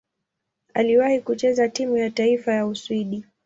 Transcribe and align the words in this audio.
Aliwahi 0.73 1.19
kucheza 1.21 1.69
timu 1.69 1.97
ya 1.97 2.09
taifa 2.09 2.53
ya 2.53 2.65
Uswidi. 2.67 3.23